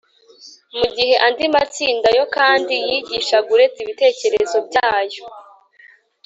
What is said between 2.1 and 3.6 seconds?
yo nta kindi yigishaga